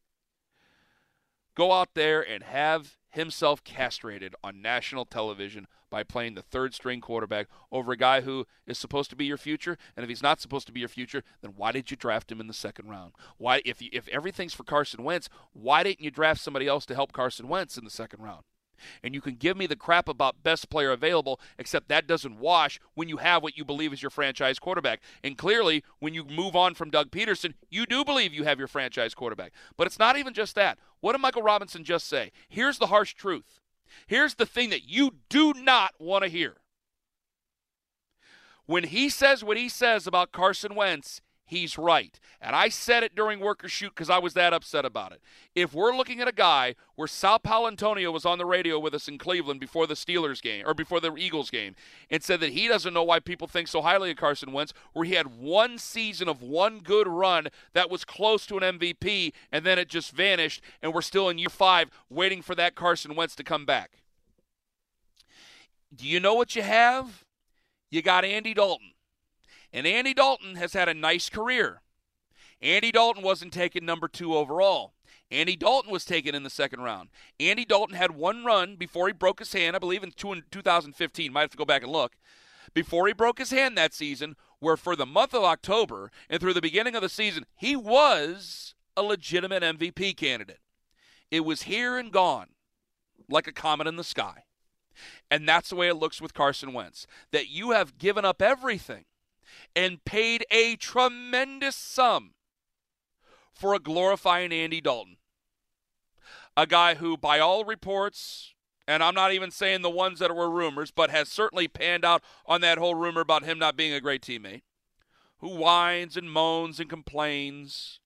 [1.56, 7.02] Go out there and have himself castrated on national television by playing the third string
[7.02, 9.78] quarterback over a guy who is supposed to be your future.
[9.96, 12.40] And if he's not supposed to be your future, then why did you draft him
[12.40, 13.14] in the second round?
[13.38, 16.96] Why, if you, if everything's for Carson Wentz, why didn't you draft somebody else to
[16.96, 18.44] help Carson Wentz in the second round?
[19.04, 22.80] And you can give me the crap about best player available, except that doesn't wash
[22.94, 25.02] when you have what you believe is your franchise quarterback.
[25.24, 28.68] And clearly, when you move on from Doug Pederson, you do believe you have your
[28.68, 29.52] franchise quarterback.
[29.78, 30.78] But it's not even just that.
[31.02, 32.32] What did Michael Robinson just say?
[32.48, 33.60] Here's the harsh truth
[34.08, 36.58] Here's the thing that you do not want to hear.
[38.66, 42.20] When he says what he says about Carson Wentz, he's right.
[42.40, 45.22] And I said it during work or shoot because I was that upset about it.
[45.56, 49.08] If we're looking at a guy where Sal Paolantonio was on the radio with us
[49.08, 51.76] in Cleveland before the Steelers game or before the Eagles game
[52.10, 55.06] and said that he doesn't know why people think so highly of Carson Wentz, where
[55.06, 59.66] he had one season of one good run that was close to an MVP and
[59.66, 63.36] then it just vanished, and we're still in year five waiting for that Carson Wentz
[63.36, 64.00] to come back.
[65.94, 67.26] Do you know what you have?
[67.90, 68.92] You got Andy Dalton.
[69.72, 71.82] And Andy Dalton has had a nice career.
[72.62, 74.94] Andy Dalton wasn't taken number two overall.
[75.32, 77.10] Andy Dalton was taken in the second round.
[77.40, 81.32] Andy Dalton had one run before he broke his hand, I believe in 2015.
[81.32, 82.14] Might have to go back and look.
[82.74, 86.54] Before he broke his hand that season, where for the month of October and through
[86.54, 90.60] the beginning of the season, he was a legitimate MVP candidate.
[91.32, 92.50] It was here and gone,
[93.30, 94.44] like a comet in the sky.
[95.32, 97.08] And that's the way it looks with Carson Wentz.
[97.32, 99.06] That you have given up everything
[99.76, 102.34] and paid a tremendous sum
[103.54, 105.18] for a glorifying Andy Dalton.
[106.56, 108.54] A guy who, by all reports,
[108.88, 112.24] and I'm not even saying the ones that were rumors, but has certainly panned out
[112.46, 114.64] on that whole rumor about him not being a great teammate,
[115.40, 118.00] who whines and moans and complains,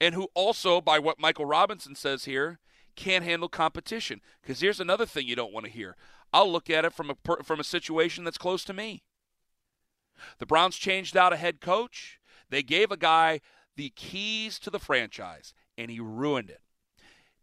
[0.00, 2.58] and who also, by what Michael Robinson says here,
[2.96, 4.20] can't handle competition.
[4.42, 5.96] Because here's another thing you don't want to hear.
[6.32, 9.02] I'll look at it from a from a situation that's close to me.
[10.38, 12.20] The Browns changed out a head coach.
[12.50, 13.40] They gave a guy
[13.76, 16.60] the keys to the franchise, and he ruined it.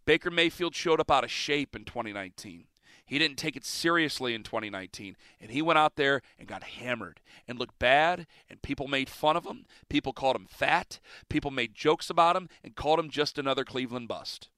[0.06, 2.66] Baker Mayfield showed up out of shape in 2019.
[3.06, 7.20] He didn't take it seriously in 2019, and he went out there and got hammered
[7.48, 9.66] and looked bad, and people made fun of him.
[9.90, 11.00] People called him fat.
[11.30, 14.50] People made jokes about him and called him just another Cleveland bust.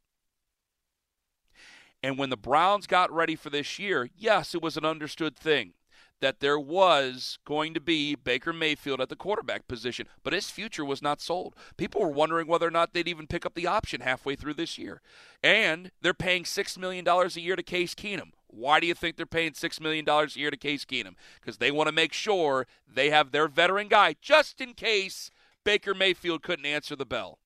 [2.04, 5.74] And when the Browns got ready for this year, yes, it was an understood thing
[6.22, 10.86] that there was going to be Baker Mayfield at the quarterback position, but his future
[10.86, 11.56] was not sold.
[11.78, 14.78] People were wondering whether or not they'd even pick up the option halfway through this
[14.78, 15.02] year.
[15.44, 18.32] And they're paying $6 million a year to Case Keenum.
[18.48, 21.16] Why do you think they're paying $6 million a year to Case Keenum?
[21.40, 25.30] Because they want to make sure they have their veteran guy just in case
[25.64, 27.40] Baker Mayfield couldn't answer the bell.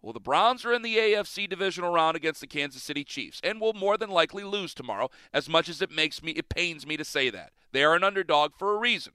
[0.00, 3.58] Well, the Browns are in the AFC divisional round against the Kansas City Chiefs and
[3.58, 6.98] will more than likely lose tomorrow, as much as it makes me it pains me
[6.98, 7.52] to say that.
[7.74, 9.14] They are an underdog for a reason.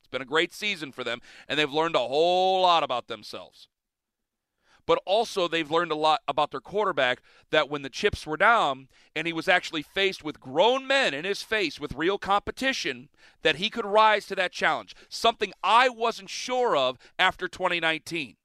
[0.00, 3.68] It's been a great season for them, and they've learned a whole lot about themselves.
[4.84, 8.88] But also, they've learned a lot about their quarterback that when the chips were down
[9.16, 13.08] and he was actually faced with grown men in his face with real competition,
[13.42, 14.94] that he could rise to that challenge.
[15.08, 18.36] Something I wasn't sure of after 2019.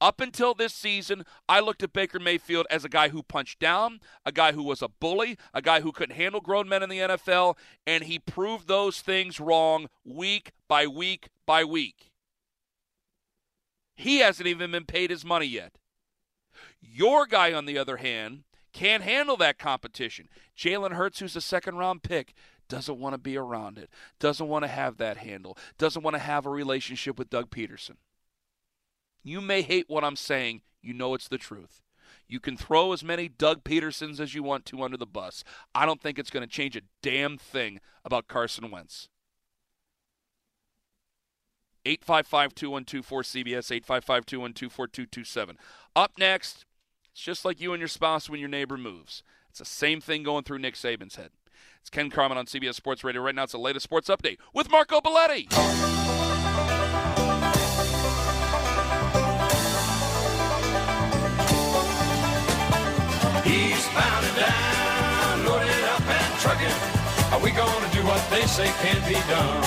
[0.00, 4.00] Up until this season, I looked at Baker Mayfield as a guy who punched down,
[4.24, 6.98] a guy who was a bully, a guy who couldn't handle grown men in the
[6.98, 7.56] NFL,
[7.86, 12.10] and he proved those things wrong week by week by week.
[13.96, 15.78] He hasn't even been paid his money yet.
[16.80, 20.28] Your guy, on the other hand, can't handle that competition.
[20.56, 22.34] Jalen Hurts, who's a second round pick,
[22.68, 26.20] doesn't want to be around it, doesn't want to have that handle, doesn't want to
[26.20, 27.96] have a relationship with Doug Pederson.
[29.24, 31.80] You may hate what I'm saying, you know it's the truth.
[32.28, 35.42] You can throw as many Doug Pedersons as you want to under the bus.
[35.74, 39.08] I don't think it's going to change a damn thing about Carson Wentz.
[41.86, 45.58] 855 212 cbs 855 212 4227.
[45.94, 46.64] Up next,
[47.12, 49.22] it's just like you and your spouse when your neighbor moves.
[49.50, 51.30] It's the same thing going through Nick Saban's head.
[51.80, 53.20] It's Ken Carman on CBS Sports Radio.
[53.20, 56.23] Right now, it's the latest sports update with Marco Belletti.
[68.30, 69.62] They say can be done?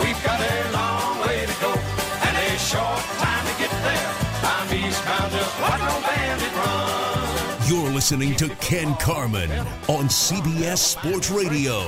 [0.00, 4.14] We've got a long way to go and a short time to get there.
[4.42, 7.68] I'm eastbound, just watch no bandit run.
[7.68, 9.50] You're listening to Ken Carman
[9.88, 11.80] on CBS Sports Radio.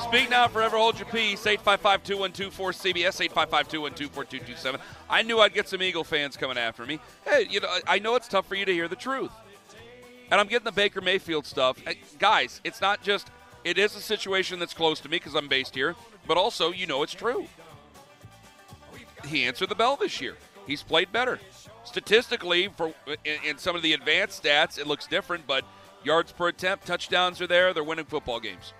[0.00, 1.46] Speak now, forever hold your peace.
[1.46, 4.80] 855 212 cbs 855 212 4227.
[5.10, 7.00] I knew I'd get some Eagle fans coming after me.
[7.24, 9.32] Hey, you know, I know it's tough for you to hear the truth.
[10.30, 11.78] And I'm getting the Baker Mayfield stuff.
[12.18, 13.28] Guys, it's not just,
[13.64, 15.96] it is a situation that's close to me because I'm based here,
[16.26, 17.46] but also, you know, it's true.
[19.26, 20.36] He answered the bell this year.
[20.66, 21.40] He's played better.
[21.84, 22.92] Statistically, for
[23.24, 25.64] in, in some of the advanced stats, it looks different, but
[26.02, 27.72] yards per attempt, touchdowns are there.
[27.72, 28.72] They're winning football games.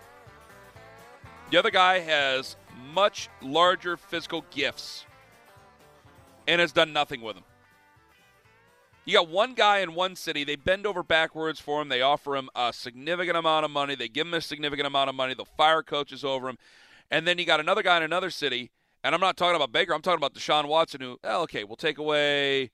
[1.51, 2.57] The other guy has
[2.93, 5.07] much larger physical gifts
[6.47, 7.45] and has done nothing with them.
[9.07, 12.37] You got one guy in one city, they bend over backwards for him, they offer
[12.37, 15.45] him a significant amount of money, they give him a significant amount of money, they'll
[15.45, 16.57] fire coaches over him.
[17.11, 18.71] And then you got another guy in another city,
[19.03, 21.77] and I'm not talking about Baker, I'm talking about Deshaun Watson, who, oh, okay, we'll
[21.77, 22.71] take away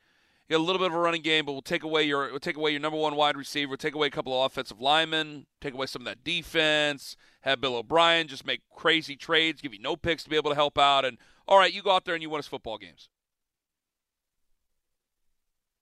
[0.48, 2.70] a little bit of a running game, but we'll take away your we'll take away
[2.70, 5.86] your number one wide receiver, we'll take away a couple of offensive linemen, take away
[5.86, 10.22] some of that defense, have Bill O'Brien just make crazy trades, give you no picks
[10.22, 12.30] to be able to help out, and all right, you go out there and you
[12.30, 13.08] win us football games.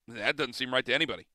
[0.09, 1.27] That doesn't seem right to anybody.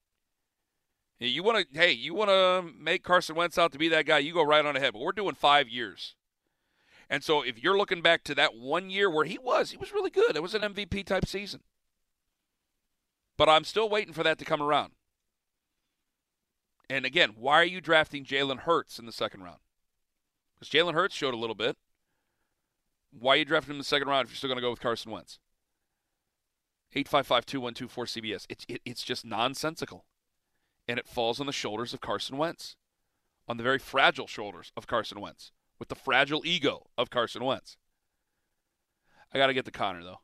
[1.19, 4.17] You want to, hey, you want to make Carson Wentz out to be that guy,
[4.17, 4.93] you go right on ahead.
[4.93, 6.15] But we're doing five years.
[7.09, 9.93] And so if you're looking back to that one year where he was, he was
[9.93, 10.35] really good.
[10.35, 11.61] It was an MVP type season.
[13.37, 14.93] But I'm still waiting for that to come around.
[16.89, 19.59] And again, why are you drafting Jalen Hurts in the second round?
[20.55, 21.77] Because Jalen Hurts showed a little bit.
[23.17, 24.71] Why are you drafting him in the second round if you're still going to go
[24.71, 25.39] with Carson Wentz?
[26.95, 28.45] 855-212-4CBS.
[28.49, 30.05] It's it, it's just nonsensical.
[30.87, 32.75] And it falls on the shoulders of Carson Wentz.
[33.47, 35.51] On the very fragile shoulders of Carson Wentz.
[35.79, 37.77] With the fragile ego of Carson Wentz.
[39.33, 40.19] I got to get to Connor though.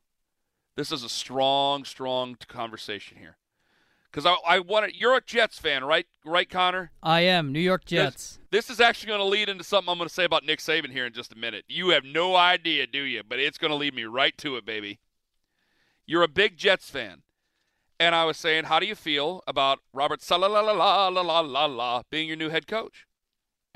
[0.76, 3.38] This is a strong, strong conversation here.
[4.12, 4.98] Because I, I want to.
[4.98, 6.08] You're a Jets fan, right?
[6.26, 6.92] Right, Connor?
[7.04, 7.52] I am.
[7.52, 8.40] New York Jets.
[8.50, 10.60] This, this is actually going to lead into something I'm going to say about Nick
[10.60, 11.66] Saban here in just a minute.
[11.68, 13.22] You have no idea, do you?
[13.28, 15.00] But it's going to lead me right to it, baby.
[16.10, 17.22] You're a big Jets fan.
[18.00, 21.39] And I was saying, how do you feel about Robert Saleh la la la la
[21.41, 23.06] la la being your new head coach?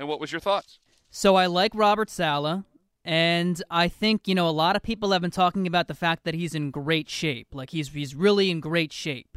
[0.00, 0.80] And what was your thoughts?
[1.10, 2.64] So I like Robert Saleh.
[3.04, 6.24] and I think you know a lot of people have been talking about the fact
[6.24, 7.48] that he's in great shape.
[7.52, 9.33] Like he's he's really in great shape.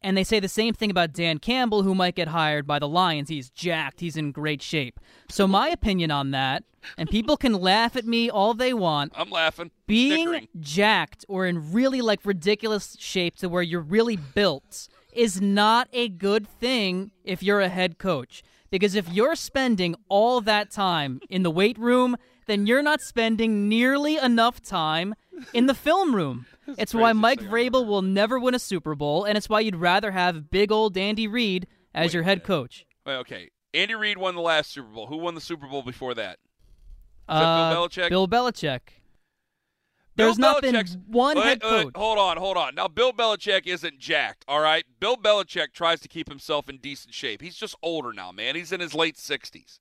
[0.00, 2.88] And they say the same thing about Dan Campbell, who might get hired by the
[2.88, 3.28] Lions.
[3.28, 4.00] He's jacked.
[4.00, 5.00] He's in great shape.
[5.28, 6.62] So my opinion on that,
[6.96, 9.12] and people can laugh at me all they want.
[9.16, 9.72] I'm laughing.
[9.86, 10.48] Being Snickering.
[10.60, 16.08] jacked or in really like ridiculous shape to where you're really built is not a
[16.08, 18.44] good thing if you're a head coach.
[18.70, 23.68] Because if you're spending all that time in the weight room, then you're not spending
[23.68, 25.14] nearly enough time
[25.52, 26.46] in the film room.
[26.76, 30.10] It's why Mike Vrabel will never win a Super Bowl, and it's why you'd rather
[30.10, 32.84] have big old Andy Reid as Wait your head coach.
[33.06, 33.48] Well, okay.
[33.72, 35.06] Andy Reid won the last Super Bowl.
[35.06, 36.38] Who won the Super Bowl before that?
[37.26, 38.08] Uh, that Bill Belichick?
[38.10, 38.80] Bill Belichick.
[40.18, 40.74] Bill There's not been
[41.06, 41.92] one Wait, head wait, coach.
[41.94, 42.74] hold on, hold on.
[42.74, 44.84] Now, Bill Belichick isn't jacked, all right?
[44.98, 47.40] Bill Belichick tries to keep himself in decent shape.
[47.40, 48.56] He's just older now, man.
[48.56, 49.78] He's in his late 60s.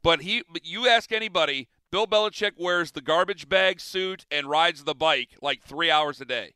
[0.00, 4.84] But he, but you ask anybody, Bill Belichick wears the garbage bag suit and rides
[4.84, 6.54] the bike like three hours a day.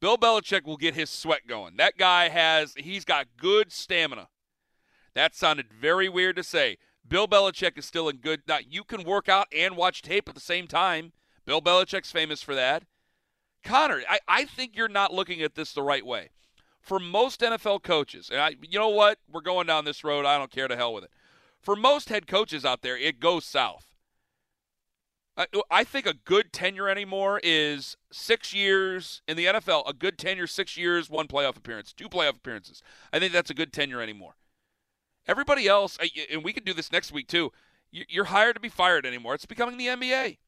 [0.00, 1.76] Bill Belichick will get his sweat going.
[1.76, 4.28] That guy has, he's got good stamina.
[5.12, 6.78] That sounded very weird to say.
[7.06, 8.40] Bill Belichick is still in good.
[8.48, 11.12] Now, you can work out and watch tape at the same time.
[11.44, 12.84] Bill Belichick's famous for that.
[13.62, 16.30] Connor, I, I think you're not looking at this the right way.
[16.80, 19.18] For most NFL coaches, and I, you know what?
[19.30, 20.24] We're going down this road.
[20.24, 21.10] I don't care to hell with it.
[21.60, 23.84] For most head coaches out there, it goes south.
[25.70, 29.88] I, think a good tenure anymore is six years in the NFL.
[29.88, 32.82] A good tenure, six years, one playoff appearance, two playoff appearances.
[33.12, 34.34] I think that's a good tenure anymore.
[35.28, 35.96] Everybody else,
[36.32, 37.52] and we can do this next week too.
[37.90, 39.34] You're hired to be fired anymore.
[39.34, 40.38] It's becoming the NBA.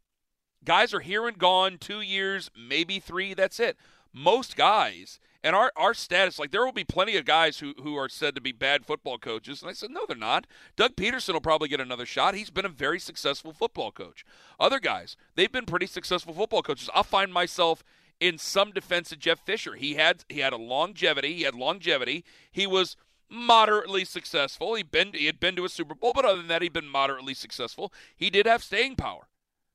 [0.64, 3.32] Guys are here and gone two years, maybe three.
[3.32, 3.76] That's it.
[4.12, 7.96] Most guys, and our, our status, like there will be plenty of guys who, who
[7.96, 9.62] are said to be bad football coaches.
[9.62, 10.46] And I said, no, they're not.
[10.76, 12.34] Doug Pederson will probably get another shot.
[12.34, 14.24] He's been a very successful football coach.
[14.58, 16.90] Other guys, they've been pretty successful football coaches.
[16.94, 17.82] I'll find myself
[18.20, 19.74] in some defense of Jeff Fisher.
[19.74, 21.34] He had he had a longevity.
[21.34, 22.24] He had longevity.
[22.52, 22.96] He was
[23.30, 24.74] moderately successful.
[24.74, 26.88] He been he had been to a Super Bowl, but other than that, he'd been
[26.88, 27.92] moderately successful.
[28.14, 29.28] He did have staying power.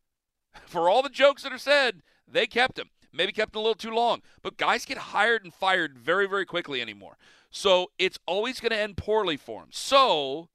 [0.67, 2.89] For all the jokes that are said, they kept him.
[3.15, 4.21] Maybe kept a little too long.
[4.41, 7.17] But guys get hired and fired very, very quickly anymore.
[7.49, 9.69] So it's always going to end poorly for him.
[9.71, 10.49] So,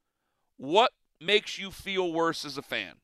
[0.57, 2.97] what makes you feel worse as a fan?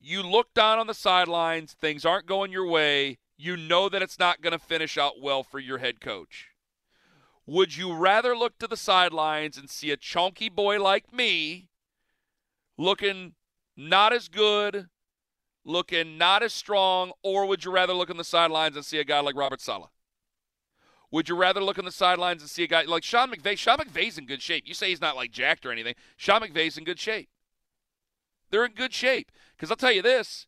[0.00, 4.18] You look down on the sidelines, things aren't going your way, you know that it's
[4.18, 6.48] not going to finish out well for your head coach.
[7.46, 11.68] Would you rather look to the sidelines and see a chunky boy like me
[12.78, 13.34] looking
[13.76, 14.88] not as good,
[15.64, 19.04] looking not as strong, or would you rather look on the sidelines and see a
[19.04, 19.90] guy like Robert Saleh?
[21.10, 23.58] Would you rather look on the sidelines and see a guy like Sean McVay?
[23.58, 24.64] Sean McVay's in good shape.
[24.66, 25.94] You say he's not like jacked or anything.
[26.16, 27.28] Sean McVay's in good shape.
[28.50, 29.30] They're in good shape.
[29.54, 30.46] Because I'll tell you this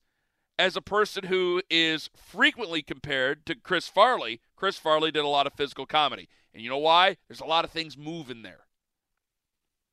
[0.58, 5.46] as a person who is frequently compared to Chris Farley, Chris Farley did a lot
[5.46, 6.28] of physical comedy.
[6.54, 7.18] And you know why?
[7.28, 8.66] There's a lot of things moving there.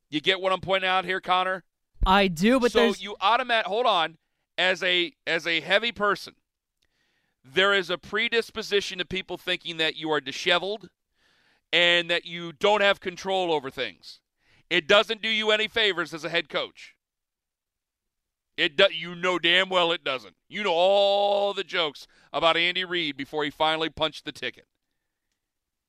[0.09, 1.63] You get what I'm pointing out here, Connor?
[2.05, 4.17] I do, but so there's you automatic hold on
[4.61, 6.35] as a as a heavy person
[7.43, 10.89] there is a predisposition to people thinking that you are disheveled
[11.73, 14.19] and that you don't have control over things.
[14.69, 16.95] It doesn't do you any favors as a head coach.
[18.57, 20.35] It do, you know damn well it doesn't.
[20.47, 24.67] You know all the jokes about Andy Reid before he finally punched the ticket.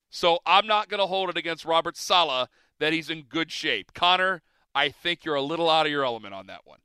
[0.08, 2.48] So I'm not going to hold it against Robert Saleh
[2.80, 3.92] that he's in good shape.
[3.92, 4.40] Connor,
[4.74, 6.78] I think you're a little out of your element on that one.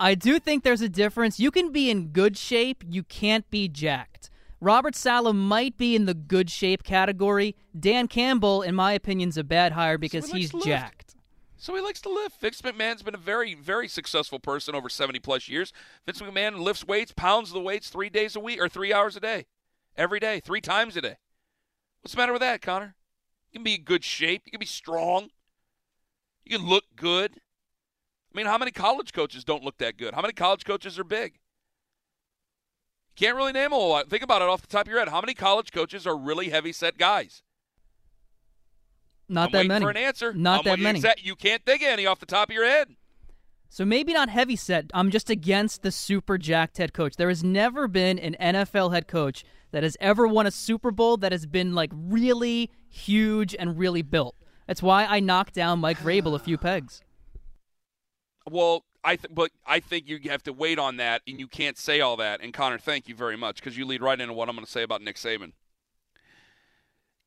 [0.00, 1.40] I do think there's a difference.
[1.40, 4.30] You can be in good shape, you can't be jacked.
[4.60, 7.54] Robert Saleh might be in the good shape category.
[7.78, 10.70] Dan Campbell, in my opinion, is a bad hire because So he he's likes to
[10.70, 10.80] lift.
[10.82, 11.14] jacked.
[11.56, 12.40] So he likes to lift.
[12.40, 15.72] Vince McMahon's been a very, very successful person over 70 plus years.
[16.06, 19.20] Vince McMahon lifts weights, pounds the weights three days a week or three hours a
[19.20, 19.46] day,
[19.96, 21.16] every day, three times a day.
[22.00, 22.94] What's the matter with that, Connor?
[23.50, 24.42] You can be in good shape.
[24.44, 25.30] You can be strong.
[26.44, 27.40] You can look good.
[28.32, 30.14] I mean, how many college coaches don't look that good?
[30.14, 31.38] How many college coaches are big?
[33.16, 34.08] Can't really name a whole lot.
[34.08, 35.08] Think about it off the top of your head.
[35.08, 37.42] How many college coaches are really heavy set guys?
[39.28, 39.84] Not I'm that many.
[39.84, 40.32] for an answer.
[40.32, 41.02] Not I'm that many.
[41.22, 42.94] You can't think of any off the top of your head.
[43.68, 44.86] So maybe not heavy set.
[44.94, 47.16] I'm just against the super jacked head coach.
[47.16, 51.18] There has never been an NFL head coach that has ever won a Super Bowl
[51.18, 54.36] that has been like really huge and really built.
[54.66, 57.02] That's why I knocked down Mike Vrabel a few pegs.
[58.50, 61.78] Well, I th- but I think you have to wait on that, and you can't
[61.78, 62.40] say all that.
[62.40, 64.70] And Connor, thank you very much because you lead right into what I'm going to
[64.70, 65.52] say about Nick Saban.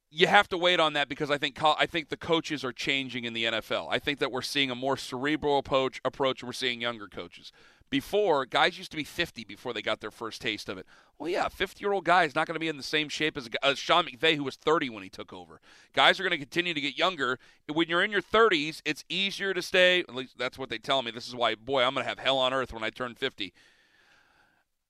[0.09, 3.23] You have to wait on that because I think I think the coaches are changing
[3.23, 3.87] in the NFL.
[3.89, 6.01] I think that we're seeing a more cerebral approach.
[6.03, 6.41] Approach.
[6.41, 7.53] and We're seeing younger coaches.
[7.91, 10.85] Before, guys used to be 50 before they got their first taste of it.
[11.19, 13.35] Well, yeah, 50 year old guy is not going to be in the same shape
[13.35, 15.59] as, as Sean McVay, who was 30 when he took over.
[15.93, 17.37] Guys are going to continue to get younger.
[17.71, 19.99] When you're in your 30s, it's easier to stay.
[19.99, 21.11] At least that's what they tell me.
[21.11, 23.53] This is why, boy, I'm going to have hell on earth when I turn 50.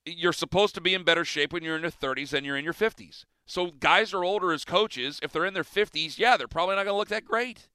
[0.05, 2.63] You're supposed to be in better shape when you're in your 30s than you're in
[2.63, 3.25] your 50s.
[3.47, 5.19] So guys are older as coaches.
[5.23, 7.67] If they're in their 50s, yeah, they're probably not going to look that great.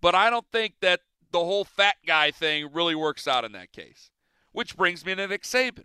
[0.00, 1.00] But I don't think that
[1.32, 4.10] the whole fat guy thing really works out in that case.
[4.52, 5.84] Which brings me to Nick Saban.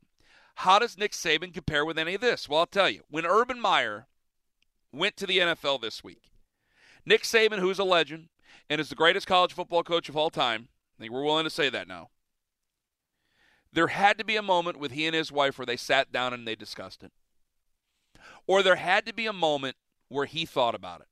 [0.55, 2.49] How does Nick Saban compare with any of this?
[2.49, 3.01] Well, I'll tell you.
[3.09, 4.07] When Urban Meyer
[4.91, 6.31] went to the NFL this week,
[7.05, 8.29] Nick Saban, who's a legend
[8.69, 11.49] and is the greatest college football coach of all time, I think we're willing to
[11.49, 12.09] say that now.
[13.71, 16.33] There had to be a moment with he and his wife where they sat down
[16.33, 17.11] and they discussed it.
[18.47, 19.75] Or there had to be a moment
[20.07, 21.07] where he thought about it.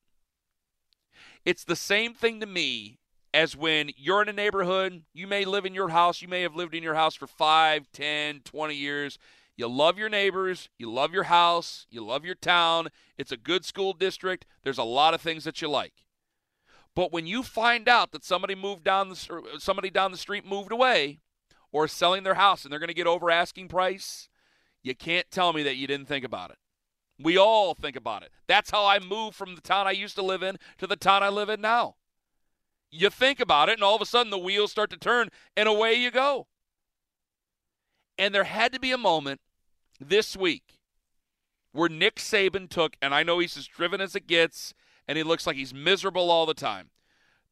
[1.43, 2.99] It's the same thing to me
[3.34, 6.55] as when you're in a neighborhood, you may live in your house, you may have
[6.55, 9.17] lived in your house for 5, 10, 20 years.
[9.55, 12.89] You love your neighbors, you love your house, you love your town.
[13.17, 14.45] It's a good school district.
[14.63, 15.93] There's a lot of things that you like.
[16.95, 20.71] But when you find out that somebody moved down the somebody down the street moved
[20.71, 21.19] away
[21.71, 24.29] or selling their house and they're going to get over asking price,
[24.84, 26.57] you can't tell me that you didn't think about it.
[27.19, 28.31] We all think about it.
[28.47, 31.23] That's how I moved from the town I used to live in to the town
[31.23, 31.95] I live in now.
[32.96, 35.68] You think about it, and all of a sudden the wheels start to turn, and
[35.68, 36.46] away you go.
[38.20, 39.41] And there had to be a moment
[40.00, 40.80] this week
[41.72, 44.76] where Nick Saban took, and I know he's as driven as it gets,
[45.08, 46.91] and he looks like he's miserable all the time.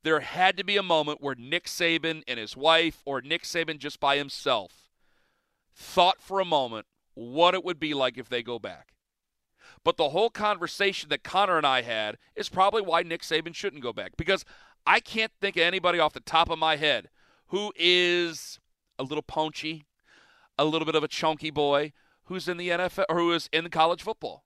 [0.03, 3.79] There had to be a moment where Nick Saban and his wife, or Nick Saban
[3.79, 4.91] just by himself,
[5.73, 6.85] thought for a moment
[7.15, 8.93] what it would be like if they go back.
[9.83, 13.81] But the whole conversation that Connor and I had is probably why Nick Saban shouldn't
[13.81, 14.15] go back.
[14.15, 14.45] Because
[14.85, 17.09] I can't think of anybody off the top of my head
[17.47, 18.59] who is
[18.97, 19.85] a little punchy,
[20.57, 21.93] a little bit of a chunky boy
[22.25, 24.43] who's in the NFL or who is in college football.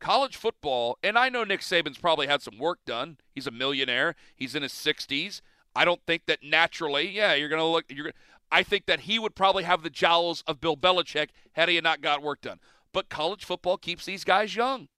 [0.00, 3.18] College football, and I know Nick Saban's probably had some work done.
[3.30, 4.16] He's a millionaire.
[4.34, 5.42] He's in his 60s.
[5.76, 8.12] I don't think that naturally, yeah, you're going to look you're
[8.50, 12.02] I think that he would probably have the jowls of Bill Belichick had he not
[12.02, 12.60] got work done.
[12.92, 14.88] But college football keeps these guys young.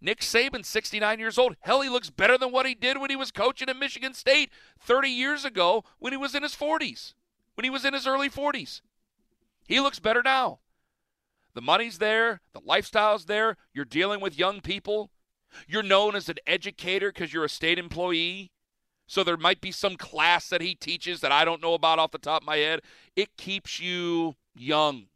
[0.00, 1.56] Nick Saban, 69 years old.
[1.60, 4.50] Hell, he looks better than what he did when he was coaching at Michigan State
[4.78, 7.14] 30 years ago when he was in his 40s,
[7.54, 8.80] when he was in his early 40s.
[9.66, 10.60] He looks better now.
[11.54, 13.56] The money's there, the lifestyle's there.
[13.74, 15.10] You're dealing with young people.
[15.66, 18.52] You're known as an educator because you're a state employee.
[19.06, 22.12] So there might be some class that he teaches that I don't know about off
[22.12, 22.80] the top of my head.
[23.16, 25.06] It keeps you young.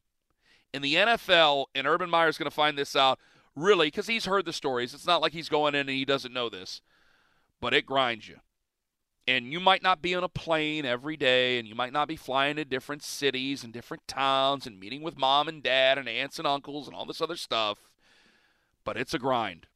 [0.73, 3.21] In the NFL, and Urban Meyer's going to find this out,
[3.57, 4.95] really, because he's heard the stories.
[4.95, 6.81] It's not like he's going in and he doesn't know this,
[7.61, 8.37] but it grinds you.
[9.27, 12.17] And you might not be on a plane every day, and you might not be
[12.17, 16.39] flying to different cities and different towns and meeting with mom and dad and aunts
[16.39, 17.79] and uncles and all this other stuff,
[18.85, 19.67] but it's a grind.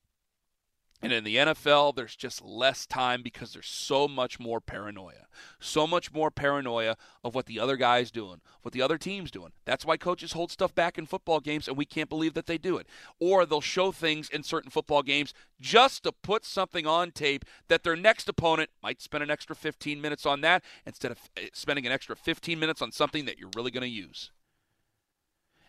[1.00, 5.28] And in the NFL, there's just less time because there's so much more paranoia.
[5.60, 9.52] So much more paranoia of what the other guy's doing, what the other team's doing.
[9.64, 12.58] That's why coaches hold stuff back in football games, and we can't believe that they
[12.58, 12.88] do it.
[13.20, 17.84] Or they'll show things in certain football games just to put something on tape that
[17.84, 21.86] their next opponent might spend an extra 15 minutes on that instead of eh, spending
[21.86, 24.32] an extra 15 minutes on something that you're really going to use.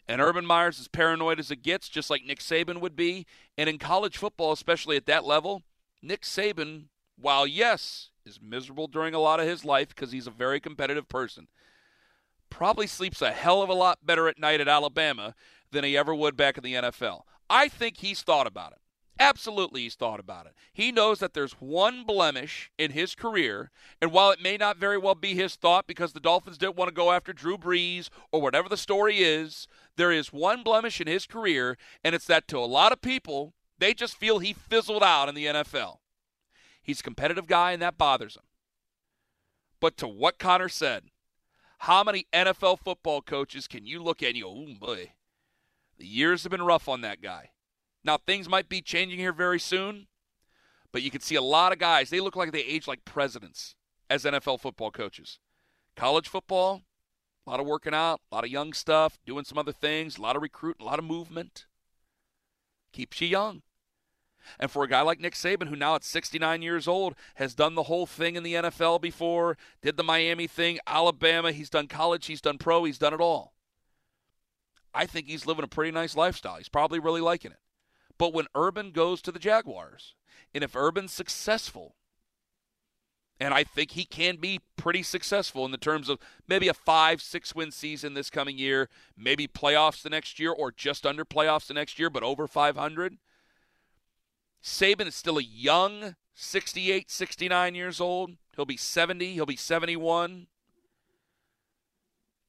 [0.10, 3.28] And Urban Meyer's as paranoid as it gets, just like Nick Saban would be.
[3.60, 5.62] And in college football, especially at that level,
[6.02, 6.86] Nick Saban,
[7.16, 11.08] while yes, is miserable during a lot of his life because he's a very competitive
[11.08, 11.48] person,
[12.50, 15.36] probably sleeps a hell of a lot better at night at Alabama
[15.72, 17.22] than he ever would back in the NFL.
[17.48, 18.80] I think he's thought about it.
[19.22, 20.54] Absolutely, he's thought about it.
[20.72, 23.70] He knows that there's one blemish in his career,
[24.02, 26.88] and while it may not very well be his thought because the Dolphins didn't want
[26.88, 29.68] to go after Drew Brees or whatever the story is,
[29.98, 33.54] there is one blemish in his career, and it's that to a lot of people,
[33.78, 35.98] they just feel he fizzled out in the NFL.
[36.82, 38.44] He's a competitive guy, and that bothers him.
[39.82, 41.04] But to what Connor said,
[41.80, 45.12] how many NFL football coaches can you look at and you go, oh boy,
[45.98, 47.52] the years have been rough on that guy.
[48.04, 50.08] Now, things might be changing here very soon,
[50.92, 53.76] but you can see a lot of guys, they look like they age like presidents
[54.10, 55.40] as NFL football coaches.
[55.96, 56.84] College football,
[57.46, 60.22] a lot of working out, a lot of young stuff, doing some other things, a
[60.22, 61.66] lot of recruiting, a lot of movement.
[62.94, 63.62] Keeps you young.
[64.60, 67.76] And for a guy like Nick Saban, who now at 69 years old has done
[67.76, 72.26] the whole thing in the NFL before, did the Miami thing, Alabama, he's done college,
[72.26, 73.54] he's done pro, he's done it all.
[74.94, 76.56] I think he's living a pretty nice lifestyle.
[76.56, 77.60] He's probably really liking it.
[78.20, 80.14] But when Urban goes to the Jaguars,
[80.54, 81.96] and if Urban's successful,
[83.40, 87.22] and I think he can be pretty successful in the terms of maybe a five,
[87.22, 91.68] six win season this coming year, maybe playoffs the next year, or just under playoffs
[91.68, 93.18] the next year, but over 500.
[94.62, 98.32] Saban is still a young 68, 69 years old.
[98.56, 100.48] He'll be 70, he'll be 71.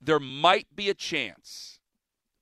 [0.01, 1.80] There might be a chance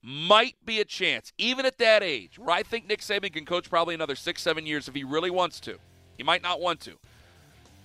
[0.09, 3.69] might be a chance, even at that age, where I think Nick Saban can coach
[3.69, 5.77] probably another six, seven years if he really wants to.
[6.17, 6.93] He might not want to,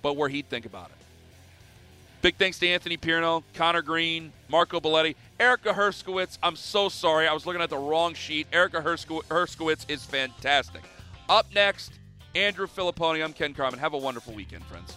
[0.00, 0.96] but where he'd think about it.
[2.22, 6.38] Big thanks to Anthony Pierno, Connor Green, Marco Belletti, Erica Herskowitz.
[6.42, 7.28] I'm so sorry.
[7.28, 8.46] I was looking at the wrong sheet.
[8.54, 10.80] Erica Herskowitz is fantastic.
[11.28, 11.92] Up next,
[12.34, 13.22] Andrew Fillipponi.
[13.22, 13.78] I'm Ken Carman.
[13.78, 14.96] Have a wonderful weekend, friends.